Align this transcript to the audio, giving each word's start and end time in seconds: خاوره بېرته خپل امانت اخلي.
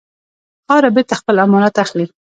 خاوره 0.67 0.89
بېرته 0.95 1.13
خپل 1.21 1.35
امانت 1.45 1.75
اخلي. 1.83 2.05